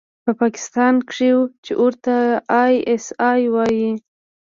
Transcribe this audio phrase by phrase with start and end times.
[0.23, 1.31] په پاکستان کښې
[1.63, 2.15] چې ورته
[2.63, 3.91] آى اس آى وايي.